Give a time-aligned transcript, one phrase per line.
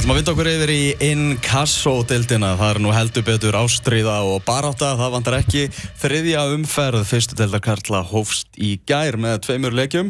[0.00, 2.54] Ætlum að vinda okkur yfir í Inkasso-dildina.
[2.56, 4.94] Það er nú heldur betur ástriða og baráta.
[4.96, 5.64] Það vantar ekki
[6.00, 7.02] þriðja umferð.
[7.04, 10.08] Fyrstu dildar Karla hófst í gær með tveimur leikjum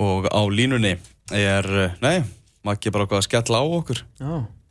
[0.00, 0.94] og á línunni
[1.36, 1.68] er,
[2.00, 2.22] nei,
[2.64, 4.00] maður ekki bara okkur að skella á okkur.
[4.16, 4.30] Já,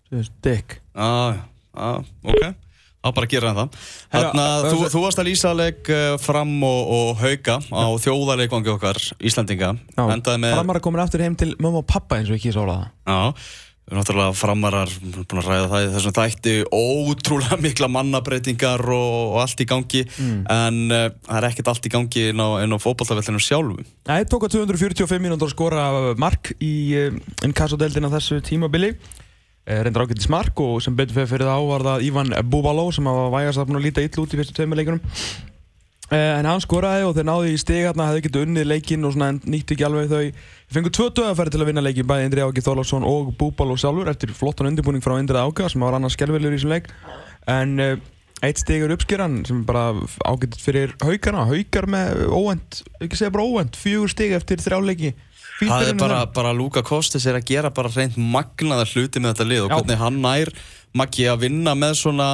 [0.09, 0.73] það er stikk.
[0.82, 1.11] Já,
[1.77, 1.91] já,
[2.34, 2.41] ok.
[3.05, 3.77] Á bara gera það.
[4.16, 8.73] Þannig að þú, þú varst að lýsa leik eh, fram og, og hauka á þjóðarleikvangi
[8.73, 9.76] okkar, Íslandinga.
[9.93, 12.90] Já, framar að koma aftur heim til mamma og pappa eins og kýrsa óla það.
[13.13, 19.41] Já, náttúrulega framarar búin að ræða það í þessum þætti ótrúlega mikla mannabreitingar og, og
[19.43, 20.39] allt í gangi mm.
[20.55, 23.85] en uh, það er ekkert allt í gangi inn á, á fókbaltafellinu sjálfu.
[24.09, 25.85] Það er tók að 245 mínútur að skora
[26.17, 28.95] mark í uh, Inkasso-deldina þessu tímabili
[29.66, 33.07] Eh, reyndar ágættis mark og sem betur fyrir það á var það Ivan Búbaló sem
[33.09, 35.55] var vægast að líta ill út í fyrstu tveimileikunum eh,
[36.14, 39.74] en hann skoraði og þeir náði í stig hérna, hefði getið unnið leikin og nýtti
[39.74, 40.41] ekki alveg þau.
[40.76, 44.34] Fengu tvö döðafæri til að vinna leikin bæði Indri Ági Þólarsson og Búbaló sjálfur eftir
[44.38, 46.91] flottan undirbúning frá Indri Ága sem var annars skelvelur í þessum leik.
[47.49, 47.96] En uh,
[48.46, 49.94] eitt stig er uppskýran sem bara
[50.27, 55.16] ágættis fyrir haugarna haugar með óvend, ekki segja bara óvend fjögur stig eftir þrjáleiki
[55.59, 59.48] Það er bara, bara Luka Kostis er að gera bara reynd magnaðar hluti með þetta
[59.51, 59.75] lið og Já.
[59.77, 60.51] hvernig hann nær
[60.95, 62.27] Maggi að vinna með svona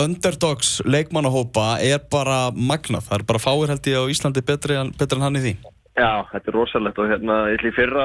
[0.00, 3.06] underdogs leikmannahópa er bara magnað.
[3.06, 5.52] Það er bara fáir held ég á Íslandi betri en, betri en hann í því.
[5.96, 8.04] Já, þetta er rosalegt og hérna í fyrra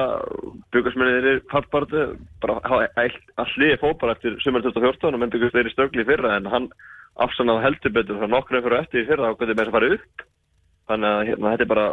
[0.72, 2.06] byggasmennir er fallpartu
[2.40, 2.80] bara
[3.40, 6.66] allir fópar eftir sumar 2014 og menn byggast þeir í stögli í fyrra en hann
[7.24, 9.94] afsannaði heldur betur frá nokkru fyrir eftir í fyrra og hvernig með þess að fara
[9.96, 10.26] upp
[10.88, 11.86] Þannig að hérna, þetta er bara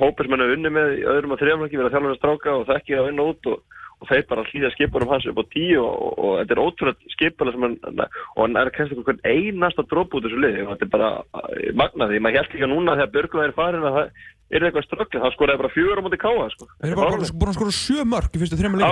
[0.00, 2.50] hópur sem hann hefur unni með í öðrum og þrejaflöki verið að þjálfur að stráka
[2.58, 3.56] og þekkja að vinna út og,
[3.94, 7.00] og þeir bara hlýða skipunum hans upp á tíu og, og, og þetta er ótrúlega
[7.14, 10.84] skipala sem hann og hann er kannski einhvern einasta dróp út þessu liði og þetta
[10.84, 11.10] er bara
[11.54, 12.20] eh, magnaði.
[12.20, 14.06] Maður held ekki að núna þegar Björgum er farin að það
[14.54, 15.24] er eitthvað strögglega.
[15.24, 16.44] Það skoraði bara fjögur á móti káa.
[16.52, 16.64] Sko.
[16.76, 18.84] Það er bara búin að skora sjö mörg í fyrstu þrejum að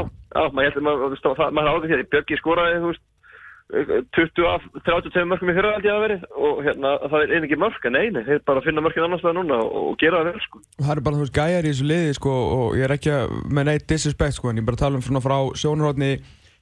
[3.72, 7.55] 20 af 32 mörgum í fyrra held ég að veri og hérna það er einnig
[7.60, 10.44] mörg en eini, þeir bara finna mörgin annars vegar núna og, og gera það vel
[10.44, 10.62] sko.
[10.77, 13.37] Það er bara þú veist gæjar í þessu liði sko og ég er ekki að
[13.49, 16.10] með neitt disrespect sko en ég bara tala um frá sjónurhóttni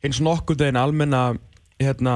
[0.07, 1.25] eins nokkundegin almenna
[1.81, 2.15] hérna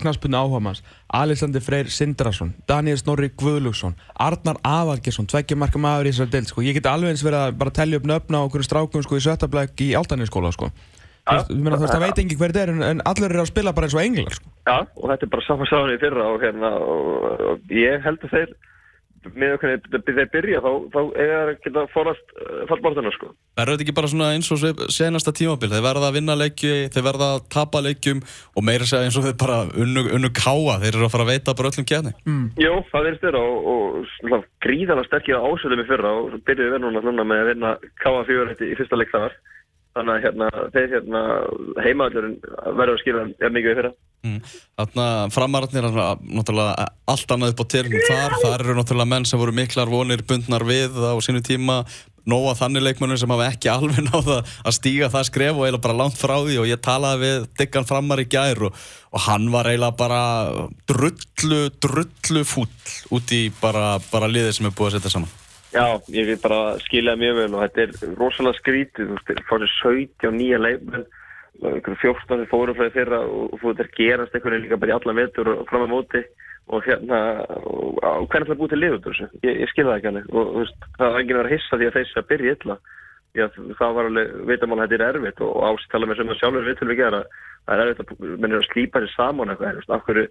[0.00, 0.80] knaspunni áhagamans
[1.12, 6.64] Alexander Freyr Sindrason Daniel Snorri Guðlugsson Arnar Avalgesson tveggja marka maður í þessari del sko.
[6.64, 9.24] Ég get alveg eins verið að bara tellja upp nöfna á okkur strákum sko í
[9.26, 10.70] Sötablæk í Altanirskóla sko
[11.28, 14.36] það veit ekki hver þetta er en allir eru að spila bara eins og englar
[14.36, 14.52] sko.
[14.66, 18.36] Já, og þetta er bara samansáðan í fyrra og, hérna, og, og ég held að
[18.36, 18.54] þeir
[19.38, 23.28] með okkur þeir byrja þá, þá er það ekki að forast uh, fallbáltana sko.
[23.58, 27.06] Verður þetta ekki bara svona eins og senasta tímabil þeir verða að vinna leiki, þeir
[27.06, 28.24] verða að tapa leikum
[28.58, 31.32] og meira segja eins og þeir bara unnu, unnu káa, þeir eru að fara að
[31.36, 32.44] veita bara öllum kjæni mm.
[32.64, 37.28] Jó, það verður styrir og, og gríðalega sterkir ásöldum í fyrra og byrjuði verður núna
[37.30, 39.38] með að vinna káa fjórætti í fyrsta leik þar
[39.96, 41.20] þannig að hérna, þeir hérna,
[41.84, 42.38] heimaðallurinn
[42.78, 43.96] verður að skilja er mikið við fyrir.
[44.22, 44.38] Mm.
[44.78, 48.38] Þannig að framararnir er náttúrulega allt annað upp á tilnum þar.
[48.44, 51.82] Þar eru náttúrulega menn sem voru miklar vonir bundnar við á sínu tíma.
[52.22, 55.98] Nóga þannig leikmennir sem hafa ekki alveg náða að stíga það skref og eiginlega bara
[55.98, 56.60] langt frá því.
[56.62, 58.80] Og ég talaði við Diggan Framar í gær og,
[59.10, 60.22] og hann var eiginlega bara
[60.86, 62.70] drullu, drullu fúll
[63.12, 65.41] út í bara, bara liðið sem er búið að setja saman
[65.72, 69.68] Já, ég vil bara skilja mjög vel og þetta er rosalega skrítið, þú veist, fórstu
[69.80, 71.06] 17 nýja leifmenn,
[71.62, 75.14] 14 sem fóru frá því fyrra og þetta gerast einhvern veginn líka bara í alla
[75.16, 76.22] vetur og fram á móti
[76.72, 77.20] og hérna,
[77.56, 80.28] og, og hvernig það er búið til liður þessu, ég, ég skilja það ekki alveg
[80.32, 82.76] og þú veist, það var enginn að vera hissa því að þessi að byrja illa,
[83.32, 83.44] já,
[83.80, 86.68] það var alveg, veitum alveg að þetta er erfitt og ásitala með sem það sjálfur
[86.68, 87.22] við til við gera,
[87.66, 90.26] það er erfitt að mennir að slípa sér saman eitthvað, af hverju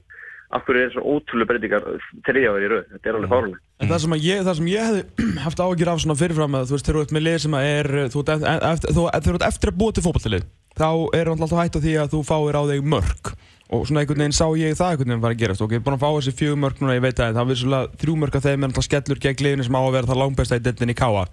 [0.51, 1.85] af hverju er svona ótrúlega breytingar
[2.27, 3.33] þrjáður í rauð, þetta er alveg mm.
[3.35, 3.61] fárlega.
[3.81, 6.77] En það sem ég, það sem ég hefði haft ágjur af svona fyrirfram að þú
[6.77, 9.79] veist, þegar þú ert með lið sem er, þú ert eftir, þú, ert eftir að
[9.81, 10.45] búa til fókbaltilið,
[10.81, 13.33] þá er alltaf hægt á því að þú fáir á þig mörg
[13.71, 15.83] og svona einhvern veginn sá ég það einhvern veginn var að gerast og ég er
[15.85, 18.35] búin að fá þessi fjög mörg núna, ég veit að það er vissulega þrjú mörg
[18.35, 20.95] af þeim er alltaf skellur gegn liðinu sem á að vera það langbæsta í deltinni
[20.99, 21.23] káa.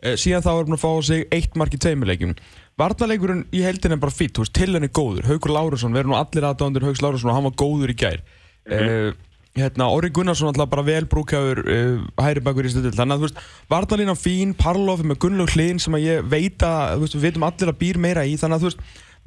[0.00, 2.34] Eh, síðan þá er búin að fá sig eitt mark í tveimilegjum.
[2.80, 5.28] Varnarleikurinn í heldin er bara fýtt, til henni góður.
[5.28, 8.20] Haugur Lárusson, við erum nú allir aðdándur Haugs Lárusson og hann var góður í gær.
[8.68, 9.08] Mm -hmm.
[9.08, 9.28] uh,
[9.58, 13.26] hérna, Orri Gunnarsson alltaf bara vel brúkjáður uh, hæri bakur í stöðul þannig að þú
[13.28, 13.40] veist,
[13.70, 17.46] Varnalína fín, Parlof með Gunnlaug Hlinn sem að ég veit að, þú veist, við veitum
[17.48, 18.80] allir að býr meira í þannig að þú veist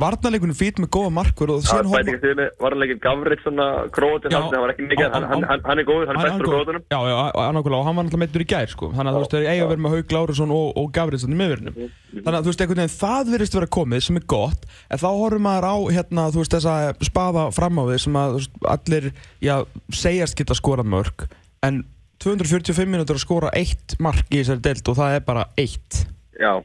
[0.04, 2.48] Varnarleikunum fýtt með góða markur og síðan hóma...
[2.62, 6.28] Varnarleikin Gavrit svona krótin, hann var ekki mikið, hann, hann, hann er góður, hann er
[6.28, 6.84] bestur á krótunum.
[6.92, 8.90] Já, já, annarkulega, og hann var alltaf meittur í gær, sko.
[8.94, 11.38] Þannig að þú veist, það er eiga verið með Haug Lárusson og, og Gavrit svona
[11.38, 11.78] í miðverðinum.
[11.78, 12.26] Mm, mm.
[12.26, 15.08] Þannig að þú veist, einhvern veginn, það verðist vera komið sem er gott, en þá
[15.10, 19.10] horfum maður á, hérna, þú veist, þessa spaða fram á við sem að veist, allir,
[19.44, 19.56] já,
[20.04, 21.26] segjast geta skorað mörg,
[21.64, 21.84] en
[22.24, 26.06] 245 minútur að skora eitt mark í þessari delt og það er bara eitt.
[26.40, 26.62] Já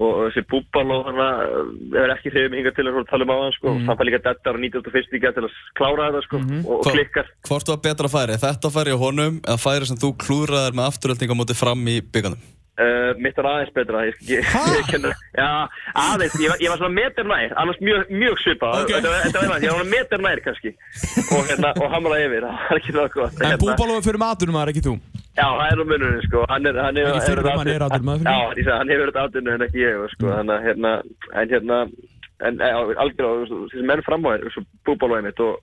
[0.00, 1.34] og og þessi og að
[2.00, 3.88] er ekki hrifum hinga til að tala um á hann sko, mm.
[3.88, 6.94] hann fær líka dettar og 91 líka til að klára þetta sko og, og Hva-
[6.96, 7.34] klikkar.
[7.48, 8.38] Hvort var betra færi?
[8.40, 12.00] Þetta færi á honum eða færi sem þú klúðraðir með afturölding á móti fram í
[12.00, 12.48] byggandum?
[12.80, 14.44] Uh, mitt var aðeins betra, ég, ég,
[15.36, 15.48] já,
[16.00, 18.92] aðeins, ég, ég var svona meter nær, annars mjög, mjög svipað, Ok.
[18.94, 20.72] þetta, var- þetta var eitthvað, ég var svona meter nær kannski.
[21.36, 22.46] Og hérna, og hamraði yfir,
[23.18, 23.42] gott.
[23.44, 24.94] En Búbalóð fyrir matunum maður, ekki þú?
[25.36, 27.10] Já, það er nú munurinn, sko, hann er, er,
[29.04, 30.94] verið er atvinnu en ekki ég, sko, að, hérna,
[31.42, 31.82] en hérna,
[33.04, 35.60] algjörlega, þessi menn fram á þér, svo búbálóið mitt og,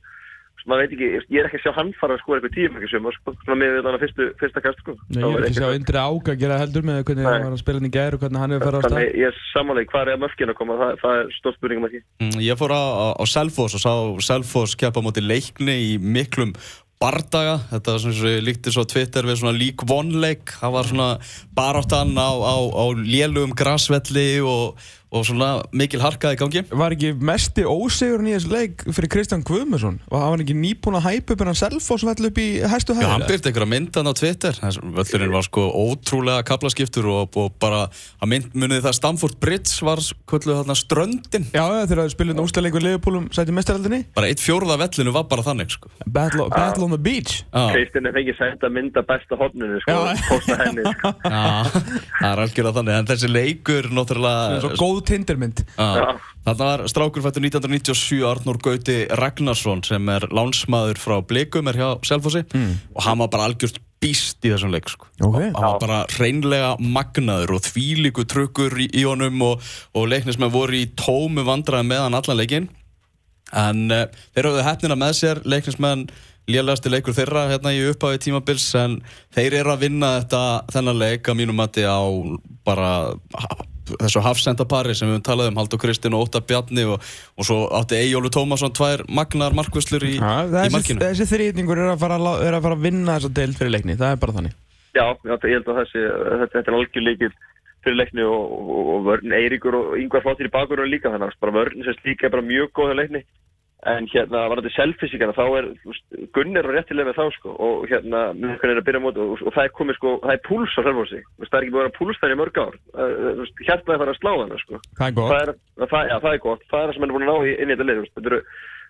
[0.67, 3.33] maður veit ekki, ég er ekki að sjá hann fara að skora eitthvað tíum sko,
[3.43, 4.95] svona með þannig fyrstu, fyrsta kast, sko.
[5.09, 7.81] Nei, ég vil ekki sjá Indri Ága gera heldur með hvernig hann var að spila
[7.81, 8.97] hann í gær og hvernig hann hefur farið á stað.
[8.97, 12.03] Þannig ég er samanlega, hvað er mörkin að koma, það, það er stór spurningum ekki.
[12.25, 13.93] Mm, Ég fór á, á, á Selfoss og sá
[14.27, 16.53] Selfoss keppa á móti leikni í miklum
[16.97, 20.87] bardaga, þetta er svona sem líkti svo á Twitter við svona lík vonleik það var
[20.89, 21.09] svona
[21.57, 27.13] baráttan á, á, á lélugum grasvelli og, og svona mikil harkað í gangi Var ekki
[27.15, 29.99] mesti ósigurinn í þessu leik fyrir Kristján Guðmundsson?
[30.11, 32.95] Og hann var ekki nýbúin að hæpa upp en hann Selfoss vell upp í hæstu
[32.97, 34.59] Já, hann byrti einhverja myndan á Twitter
[34.97, 37.85] völlurinn var sko ótrúlega kaplaskiptur og, og bara
[38.19, 42.43] að mynd munið það Stamford Bridge var kvöldu þarna ströndin Já, já, þegar það spilum
[42.43, 44.01] úrstæðleikur Leifupólum sæti mestaraldinni.
[44.17, 45.87] bara eitt fjórða vellinu var bara þannig sko.
[46.05, 47.43] Battle, battle on the beach.
[47.53, 47.71] Já.
[47.71, 49.95] Kristinn er fengið sænt að mynda besta hodninu, sko,
[50.27, 51.11] posta henni, sko.
[51.23, 51.47] Já,
[52.19, 52.97] það er algjörlega þannig
[55.07, 55.63] er tindermynd.
[55.77, 61.89] Þarna var strákur fættur 1997 Arnór Gauti Ragnarsson sem er lánsmaður frá Blikum er hjá
[62.07, 65.07] Selfossi og hann var bara algjört býst í þessum leik sko.
[65.25, 65.39] Ok.
[65.41, 69.63] hann var bara reynlega magnaður og þvílíku trukkur í, í honum og,
[69.97, 72.67] og leiknismenn voru í tómu vandræði með hann allan leikinn
[73.57, 74.03] en uh,
[74.35, 76.05] þeir hafðu hefnina með sér leiknismenn
[76.47, 78.99] lélægasti leikur þeirra hérna í upphafi tímabils en
[79.35, 80.43] þeir eru að vinna þetta
[80.75, 81.99] þennan leik að mínum mati á
[82.67, 82.91] bara
[83.93, 87.03] þessu hafsendapari sem við höfum talað um Haldur Kristinn og Óta Bjarni og,
[87.37, 91.91] og svo átti Eyjólu Tómasson tvær magnar markvöslur í, Já, í markinu þessi þrýtningur er,
[91.95, 93.97] að fara að er að fara að vinna þessa deild fyrir leikni.
[93.99, 94.57] Það er bara þannig.
[94.97, 97.33] Já, já, ég held að þessi, þetta, þetta er algjör leikil
[97.85, 101.43] fyrir leikni og, og, og vörn Eiríkur og Yngvar flottir í bakgrunum líka þannig að
[101.43, 103.21] bara vörn sem slíka er bara mjög góð hjá leikni
[103.85, 105.67] en hérna var þetta selfisíkana þá er
[106.33, 109.43] Gunnar var réttilega með þá sko og hérna hvernig er að byrja á móti og,
[109.43, 111.97] og það er komið sko, það er púls á selvfósi það er ekki búin að
[111.99, 112.75] púls þær í mörg ár.
[113.67, 114.75] Hjartaði fara að slá hana sko.
[114.97, 115.29] Það er gott.
[115.29, 115.49] það er,
[115.83, 117.69] það, já, það er gott, það er það sem er búin að ná í, inn
[117.69, 118.41] í þetta lið, þetta eru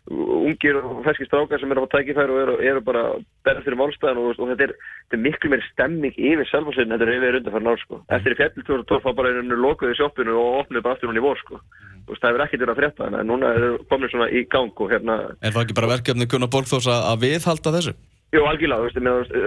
[0.08, 3.04] ungir og ferskir strákar sem eru á tækifæri og eru, eru bara
[3.44, 4.74] berð fyrir málstæðan og, og þetta, er,
[5.04, 7.96] þetta er miklu meiri stemming yfir sjálfhásinn þetta er yfir undan fyrir ár sko.
[8.16, 8.32] eftir
[11.12, 13.08] í fjallil 2012 þá bara einu lokuði sjoppinu og það hefur ekkert verið að frétta
[13.08, 16.50] en núna er komin svona í gang og hérna Er það ekki bara verkefni Gunnar
[16.54, 17.96] Borgþórs að, að viðhalda þessu?
[18.28, 18.90] Jú, algjörlega,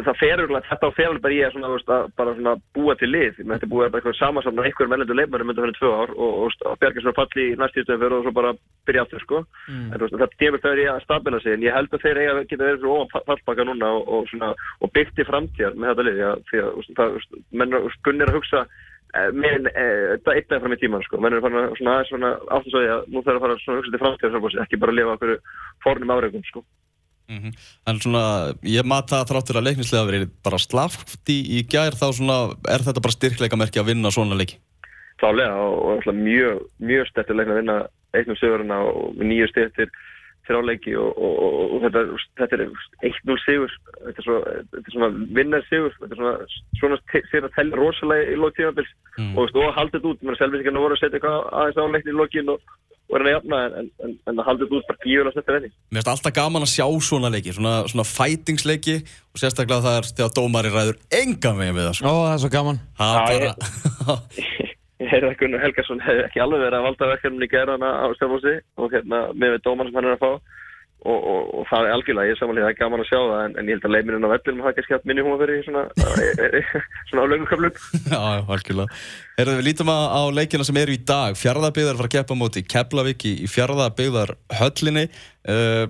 [0.09, 1.69] það fer örugglega- þetta á fer bara ég að, svona,
[2.01, 4.95] að bara svona búa til lið, Ég meina, þetta búið að bara eitthvað samansafna einhverjum
[4.97, 8.17] ellendur leifmærum undan fyrir tvö ár og, og, og bjarga svona falli í næstíðstöðum fyrir
[8.17, 8.55] og svo bara
[8.89, 9.43] byrja aftur, sko.
[9.69, 12.05] En þú veist, það demur það er ég að stabila sig, en ég held að
[12.07, 14.49] þeir eiga að geta verið fyrir ofan fallbaka núna og, og svona,
[14.81, 17.37] og byggt í framtíðar með þetta lið, já, því að, þú veist, það, þú veist,
[17.61, 18.65] menn, þú veist, Gunni er að hugsa
[19.37, 21.21] með þetta eitt dag fram í tíman, sko.
[21.23, 23.81] Menn eru farin að svona, aðeins svona að segja að nú þarf að fara svona
[23.81, 25.35] hugsa til framtíðar, ekki bara að lifa okkur
[25.87, 26.65] fórnum áreikum, sko.
[27.31, 27.53] Mm
[27.87, 28.25] En svona,
[28.67, 32.83] ég mat það þráttur að leiknislega verið bara slaft í, í gær þá svona, er
[32.83, 34.59] þetta bara styrkleika merki að vinna svona leiki?
[35.21, 37.77] klálega og, og mjög, mjög stertir leikna að vinna
[38.17, 39.93] eitt um sigurina og nýju styrtir
[40.49, 42.05] þrjá leiki og, og, og, og þetta,
[42.41, 42.65] þetta er
[43.11, 43.75] 1-0 sigur
[44.07, 44.39] þetta er, svo,
[44.75, 46.35] þetta er svona vinnar sigur þetta er svona,
[46.81, 49.35] svona sér að tella rosalega í lók tímabils Mm.
[49.37, 51.85] og, veist, og haldið þetta út, mér er selvisingarna voru að setja eitthvað aðeins á
[51.93, 52.61] leikni í lókin og,
[53.11, 55.35] og er hann að jafna en, en, en, að haldið þetta út bara gífur að
[55.37, 59.85] setja venni Mér finnst alltaf gaman að sjá svona leiki, svona, svona fightingsleiki og sérstaklega
[59.89, 61.99] það er þegar dómari ræður engan veginn við það.
[61.99, 62.07] Sko.
[62.07, 62.81] Ó, það er svo gaman.
[63.03, 64.70] Það Já, er bara...
[65.01, 68.07] ég heyrði að Gunnar Helgason hefði ekki alveg verið að valda verkefnin í gerðana á
[68.19, 70.33] Stefósi og hérna með við dómar sem hann er að fá
[71.01, 73.39] og, og, og það er algjörlega, ég er samanlega það er gaman að sjá það
[73.47, 75.85] en, en ég held að leiminin á vellinum hafa kannski haft minni húma fyrir svona,
[77.09, 77.79] svona á lögumköflum
[78.13, 78.21] Já,
[78.53, 78.99] algjörlega.
[79.39, 81.39] Herðu, við lítum að- á leikina sem eru í dag.
[81.41, 85.07] Fjarðabyggðar fara að keppa móti Keflavík í, Fjarðabyggðar höllinni.
[85.49, 85.87] Uh,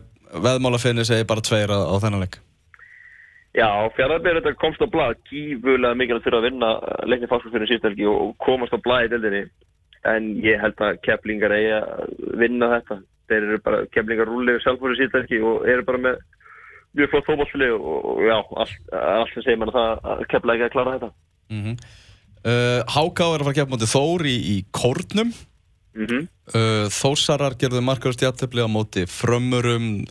[0.46, 2.38] veðmálafinni segir bara tveir á, á þennan leik.
[3.56, 3.66] Já,
[3.96, 5.16] fjárðarbyrður þetta komst á blað.
[5.26, 6.68] Gífulega mikilvægt fyrir að vinna
[7.10, 9.40] leikni fásfólk síðstelgi og komast á blað í deildinni.
[10.06, 13.00] En ég held að keplingar eigi að vinna þetta.
[13.30, 16.22] Þeir eru bara, keplingar rúlega sjálfbúri síðstelgi og eru bara með
[16.98, 20.74] mjög flott fótballfili og, já, allt, sem segir mann að það að kepla ekki að
[20.74, 21.10] klára þetta.
[21.50, 21.76] Mm -hmm.
[22.50, 25.32] uh, Háká er að fara að keppa á móti Þór í, í Kórnum.
[25.94, 30.02] mm Uh, Þósarar gerðu markarast jættefli á móti Frömmurum,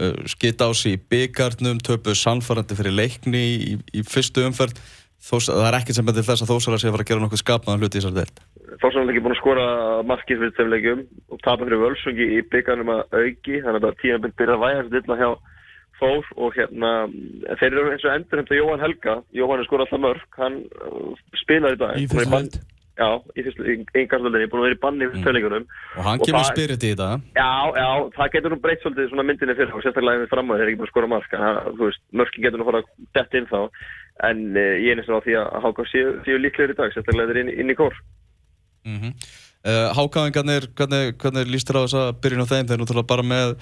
[0.00, 4.78] uh, skitt á sig í byggarnum, töpuðu sannfærandi fyrir leikni í, í fyrstu umferð.
[5.26, 7.42] Þós, það er ekkert sem betur þess að Þósarar sé að fara að gera nokkuð
[7.42, 8.40] skapnaðan hluti í þessar deild.
[8.82, 9.66] Þórsson er ekki búin að skora
[10.06, 14.32] markið fyrir þeim leikjum og tapa fyrir völsungi í byggarnum að auki þannig að tíma
[14.38, 15.30] byrja að væga þessu dilla hjá
[15.96, 16.90] Þór og hérna
[17.56, 21.14] þeir eru eins og endur hefði Jóhann Helga Jóhann er skora alltaf mörg, hann uh,
[21.40, 22.08] spilar í dag Í
[22.96, 25.66] Já, í fyrstu, einhversvöldinni, búin að vera í banni fyrir mm.
[25.98, 27.08] Og hann kemur það- spirit í þetta.
[27.36, 30.48] Já, já, það getur nú breytt svolítið svona myndinni fyrir og sérstaklega ef við fram
[30.50, 32.88] að þeir eru ekki búin að skora það, þú veist, mörkin getur nú fara að
[33.18, 33.60] detta inn þá
[34.30, 37.28] en uh, ég er næstum á því að Háka séu, séu líklegir í dag, sérstaklega
[37.34, 37.92] þeir inn, inn í kór
[38.86, 39.12] Mm -hmm.
[39.66, 42.68] Uh, Hákáðingarnir, hvernig, hvernig líst þér á þess að byrjun á þeim?
[42.68, 43.52] Þeir eru náttúrulega bara með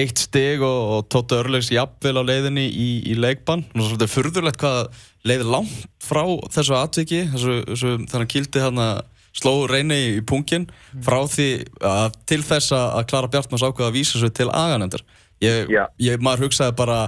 [0.00, 3.66] eitt stig og, og Tóta Örlegs jafnvel á leiðinni í, í leikbann.
[3.76, 4.90] Nú er furðulegt hvað
[5.28, 9.02] leiði langt frá þessu atviki, þessu, þessu þannig kildi hann að
[9.36, 10.66] sló reyni í pungin
[11.04, 11.48] frá því
[11.86, 15.04] að til þess að Klara Bjartmars ákveða að vísa svo til aganendar.
[15.40, 15.70] Ég,
[16.02, 17.00] ég, maður hugsaði bara,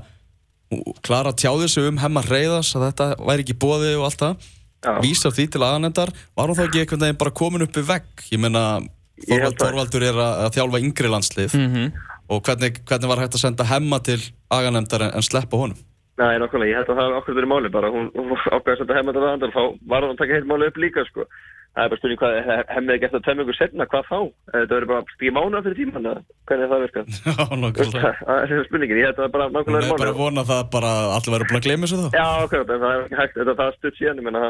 [1.04, 4.98] Klara tjáði sig um hemmar reyðas að þetta væri ekki bóði og allt það Já.
[5.00, 8.26] vísar því til aðanendar var hún þá ekki einhvern veginn bara komin upp í vegg
[8.32, 9.60] ég held Þorvald.
[9.62, 11.92] Þorvaldur er að, að þjálfa yngri landslið Mhm.
[12.32, 14.18] og hvernig, hvernig var hægt að senda hemma til
[14.50, 15.78] aganendar en, en sleppa honum
[16.18, 18.80] Nei, nákvæmlega, ég held að það hafi okkur verið máli bara, hún, hún ákveði að
[18.82, 21.24] setja hemmið þetta andar, þá var hún að taka heilt máli upp líka, sko.
[21.72, 22.34] Það er bara spurning hvað,
[22.68, 24.16] hemmið ekki eftir að temja ykkur setna, hvað þá?
[24.52, 27.06] Þetta verður bara stíði mánuða fyrir tíman, eða hvernig það virkað?
[27.32, 30.12] Já, nákvæmlega Það er spurningin, ég held að það er bara nákvæmlega er bara máli.
[30.12, 32.92] að vona það bara allir verður búin að gleyma þessu þá Já, okkur, en það
[32.92, 34.44] er ekki hægt, þetta það er stutt síðan, ég menna,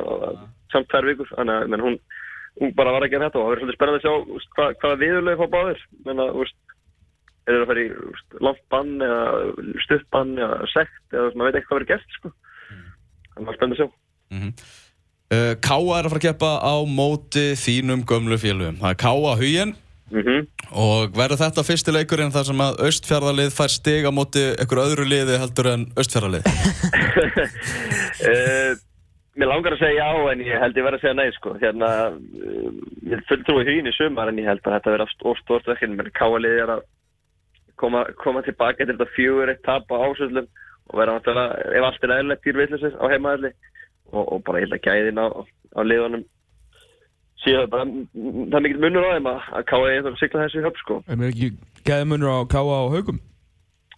[0.74, 1.96] samt tvær vikur, þannig að hún,
[2.58, 5.00] hún bara var að gera þetta og það verður svolítið spennandi að sjá hvað, hvaða
[5.06, 6.58] viðurlega fá báðir, menna, úst,
[7.46, 7.88] er það að fara í
[8.48, 9.22] langt bann eða
[9.86, 12.34] stutt bann eða sekt eða maður veit ekki hvað verður gert, sko.
[13.32, 13.94] Það var spennandi að sjá.
[14.32, 14.70] mm uh,
[15.64, 19.76] Káa er að fara að keppa á móti þínum gömlu félugum Það er Káa Huginn.
[20.12, 24.80] Mm og verður þetta fyrsti leikurinn þar sem að Östfjarðarlið fær stig á móti einhver
[24.86, 26.48] öðru liði heldur en Östfjarðarlið
[28.30, 28.72] uh,
[29.40, 31.54] Mér langar að segja já en ég held ég verð að segja nei sko.
[31.56, 32.72] Hérna, uh,
[33.08, 36.58] ég fulltrúi hugin í sumar en ég held að þetta verð ofstort verkinn menn káalið
[36.64, 36.82] er að
[37.80, 40.48] koma, koma tilbaka til þetta fjögur eitt tap á ásöldum
[40.92, 43.52] og vera náttúrulega ef allt er eðlilegt dýrvillisir á heimaðalli
[44.12, 45.26] og, og bara ég held að gæðin á,
[45.76, 46.24] á liðunum.
[47.42, 50.82] Síðan bara það er mikill munur á þeim að, að káa eða sigla þessu höfn
[50.84, 51.02] sko.
[51.08, 51.52] Er mér ekki
[51.88, 53.20] gæði munur á Káa og Haugum?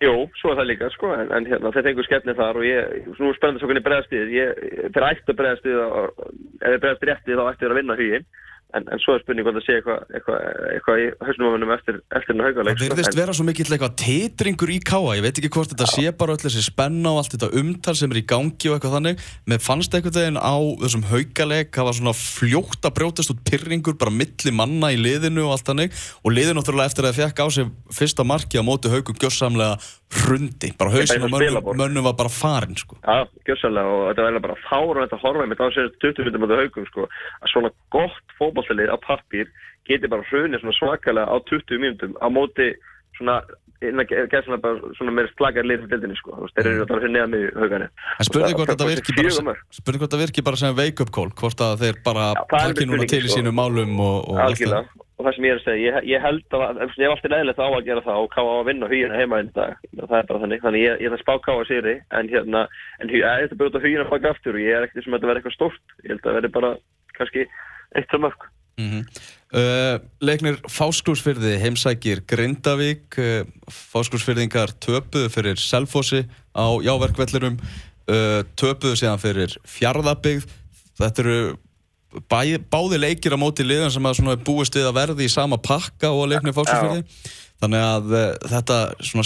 [0.02, 3.04] Jú, svo er það líka, sko, en, en hérna, þeir fengur skemmni þar og ég,
[3.14, 7.06] nú er spennandi svo hvernig bregðast við, ég, þeir ættu að og ef þeir bregðast
[7.08, 8.26] rétti þá ættu þeir að vinna huginn,
[8.74, 11.72] en, en svo er spurning hvort að sé eitthvað, eitthvað, eitthvað í hausnum á mönnum
[11.74, 15.40] eftir, eftir hennar haugaleg, Það virðist vera svo mikill eitthvað titringur í káa Ég veit
[15.40, 18.24] ekki hvort þetta sé bara öll þessi spenna og allt þetta umtal sem er í
[18.34, 19.24] gangi og eitthvað þannig.
[19.50, 23.98] Mér fannst einhvern veginn á þessum haugaleg Það var svona fljótt að brjótast út pyrringur
[24.00, 26.00] bara milli manna í liðinu og allt þannig.
[26.24, 29.78] Og liðinu náttúrulega eftir að það fekk á sig fyrsta marki á móti haugum gjörsamlega
[30.22, 32.98] hrundi Bara hausin eins og mönnum var bara farin sko.
[33.02, 36.50] Já, gjössalega og þetta verður bara fára þetta horfa með þá sér 20 minnum á
[36.50, 37.08] þau haugum, sko,
[37.42, 39.52] að svona gott fótballtalið á pappír
[39.88, 42.72] geti bara hrunið svona svakalega á 20 mínútum á móti
[43.18, 43.40] svona
[43.84, 47.32] innan gæðslega bara svona meira slakar lið fyrir dildinni, sko, þeir eru að fyrir neðan
[47.34, 47.90] með haugarnir.
[48.16, 51.32] En spurning hvort þetta virki bara, spurning hvort þetta virki bara sem wake up call
[51.40, 53.38] Hvort að þeir bara spurningin, til í sko.
[53.40, 54.88] sínum málum og, og allt það.
[55.24, 57.62] Og það sem ég er að segja, ég, ég held að, ef allt er leðilegt
[57.64, 60.42] á að gera það og ká að vinna hugina heima einn dag, það er bara
[60.42, 62.64] þannig, þannig ég, ég ætla að spá ká að sigri, en hérna,
[63.00, 65.56] en ég út að hugina baka aftur og ég er ekkert sem að verði eitthvað
[65.56, 66.74] stórt, ég held að verði bara
[67.16, 67.46] kannski
[67.96, 68.46] eitt sem mörg.
[68.74, 69.06] Mm
[69.54, 73.06] uh, leiknir Fásklúsfyrði heimsækir Grindavík.
[73.18, 80.48] Uh, Fásklúsfyrðingar töpuðu fyrir Selfossi á jáverkvellirum uh, töpuðu síðan fyrir Fjarðabygð
[80.98, 81.38] þetta eru
[82.30, 86.12] bæ, báði leikir á móti liðan sem að búist við að verði í sama pakka
[86.14, 87.04] og leiknir Fásklúsfyrði
[87.62, 88.78] þannig að uh, þetta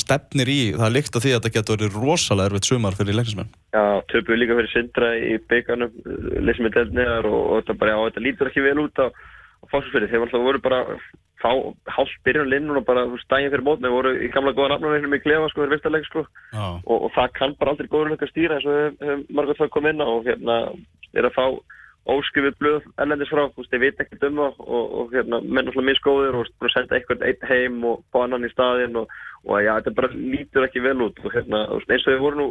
[0.03, 3.55] stefnir í það líkt að því að þetta getur verið rosalega erfitt sumar fyrir leiknismenn.
[3.75, 5.97] Já, töpuðu líka fyrir Sindra í byggarnum,
[6.45, 9.07] leysum við delt neðar og, og þetta bara, já, þetta lítur ekki vel út á,
[9.09, 10.83] á fásfyrir, þeir alltaf voru bara
[11.39, 11.51] fá
[11.95, 15.23] hálf byrjun linnun og bara daginn fyrir mót, þeir voru í gamla góða nafnum með
[15.23, 16.25] klefa, sko, þeir vistaleg, sko.
[16.59, 19.95] Og, og það kann bara aldrei góður einhver stýra eins og við margótt það komið
[19.95, 20.57] inn á og hérna
[21.15, 21.45] er að fá
[22.09, 25.69] óskifið blöð ellendis frá, þú veist, þeir veit ekkert um það og, og hérna, menn
[25.69, 29.13] alltaf misgóður og senda eitthvað einn heim og fá annan í staðinn og,
[29.45, 32.49] og já, þetta bara lítur ekki vel út og hérna, eins og þeir voru nú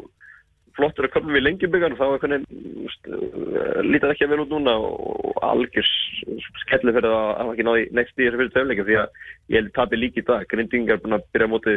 [0.78, 2.44] flottur að köfum við lengjubíkan þá er hvernig,
[3.88, 5.88] lítur ekki vel út núna og algjör
[6.68, 9.22] skellu fyrir að hafa ekki náði next þessu fyrir töfleika því að
[9.56, 11.76] ég held tapi líki í dag, grindingar búin að byrja móti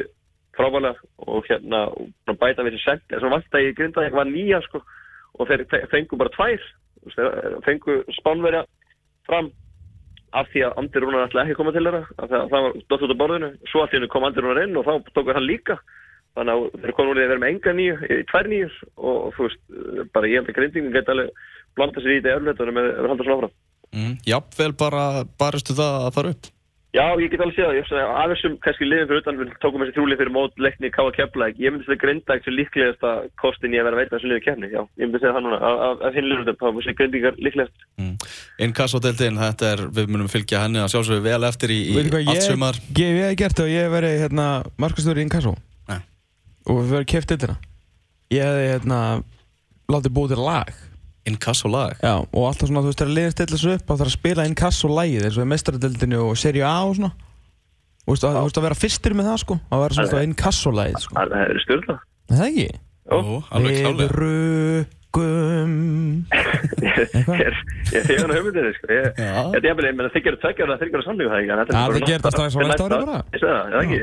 [0.59, 1.01] frábælega
[1.33, 4.61] og hérna og bæta við þessi sent, þess að vant að ég grinda eitthvað nýja
[4.67, 4.83] sko
[5.41, 6.69] og þeir fe- fengu bara tvær
[7.67, 8.65] fengu spánverja
[9.29, 9.51] fram
[10.37, 13.15] af því að Andir Rúnar ætla ekki að koma til þeirra það var dott út
[13.15, 15.81] á borðinu svo allt í hennu kom Andir Rúnar inn og þá tókur hann líka
[16.39, 19.17] þannig að þeir komu úr því að vera með enga nýju í tvær nýjur og,
[19.35, 19.65] þú veist
[20.15, 21.43] bara ég held að grindingin geti alveg
[21.75, 23.59] blanda sér í þetta með að halda svona áfram
[23.91, 24.19] Mm.
[24.27, 25.05] Jafnvel bara
[25.39, 26.49] baristu það að fara upp.
[26.91, 27.77] Já, ég get alveg séð það.
[27.79, 30.95] Ég af þessum kannski liðin fyrir utan, við tókum þessi þrjúlið fyrir mót leikni í
[30.97, 31.55] Káa Keflæk.
[31.63, 34.43] Ég myndi segja Grindag sem líklegast að kostin ég að vera að veita þessu liði
[34.49, 34.71] kefni.
[34.75, 35.59] Já, ég myndi segja það núna.
[35.71, 37.87] Af- hinn liðin, þá myndi segja Grindingar líklegast.
[38.03, 38.17] Mm.
[38.67, 42.27] Inkasso-deildin, þetta er, við munum fylgja henni að sjálfsögðu vel eftir í, í Veitu hvað
[42.27, 42.83] allt ég, sumar.
[42.91, 44.51] ég, ég hef gert og ég hef verið hérna,
[44.83, 45.55] markastöður í Inkasso
[45.87, 46.01] Nei.
[46.67, 47.31] og við verið keft
[51.29, 51.99] Inkasso-lag.
[52.01, 54.47] Já, og alltaf svona, þú veist, þegar liðin stilla sig upp þá þarf að spila
[54.49, 57.13] Inkasso-lagið eins og í mestaradeildinu og Serie A og svona
[58.01, 61.03] Þú veist, að, þú veist að vera fyrstir með það sko að vera svona Inkasso-lagið
[61.05, 61.51] sko Það það er.
[61.51, 61.61] Er
[62.31, 62.69] Það ekki?
[63.11, 64.11] Jú, alveg Við klálega.
[64.21, 65.73] rökum
[66.81, 66.97] Ég
[67.43, 67.57] er
[67.91, 68.87] ég er þegar hugmyndinni, sko.
[68.95, 69.19] Ég-
[69.59, 71.51] er ég meina, þið gerir tveggjara, þið gerir samlingu það ekki.
[73.35, 74.01] er það, er það ekki?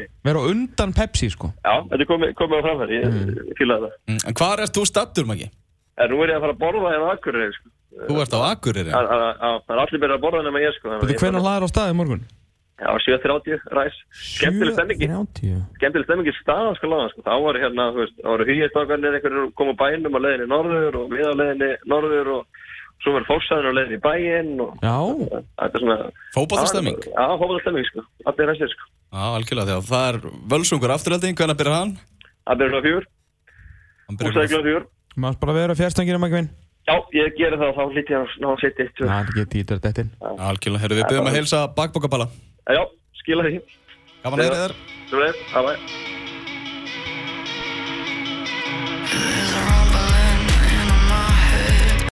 [5.97, 7.69] En nú er ég að fara að borða hérna á Akureyri, sko.
[8.07, 8.91] Þú ert á Akureyri.
[8.93, 8.99] Já,
[9.67, 10.97] Það er allir byrjað að borða nema ég, sko.
[11.01, 12.25] Þú ég hvernig hlaðir á staði morgun?
[12.77, 13.95] Já, 7.30, ræs.
[14.13, 15.07] Skemmtileg stemmingi.
[15.09, 17.23] 7.30 Skemmtileg stemmingi staða, sko, láða, sko.
[17.25, 20.97] Það voru hérna, þú veist, það voru hýjastákarnir, einhverjir kom á bænum á leiðinni norður
[21.01, 22.61] og við á leiðinni norður og
[23.01, 24.93] svo var fórsæðin á leiðinni í bæinn og Já.
[26.37, 27.01] Fótballastemming.
[27.09, 28.05] Já, fótballastemming, sko.
[28.29, 28.85] Allir ræsir, sko.
[29.09, 30.19] Já, algjörlega, það er
[30.53, 31.95] völsungur afturhalding, hvernig byrjar hann?
[32.45, 33.09] Það byrjar á fjör,
[34.07, 34.85] Hann húsæði kljóð fjör.
[35.17, 36.49] Maður bara vera fjárstangir um ekki vinn
[36.87, 39.07] Já, ég gerir það og þá ég að ná að setja eitt, tvö.
[39.09, 40.11] Það er ekki títur þetta inn
[40.47, 42.27] Algjörlega, herru, við byrjum að heilsa bakbókaballa.
[42.63, 42.83] Já,
[43.19, 43.59] skila því.
[44.23, 44.73] Gaman að heyra þér.
[45.09, 45.77] Svo leið, það var.